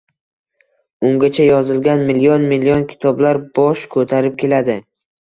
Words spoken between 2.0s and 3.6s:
milyon-milyon kitoblar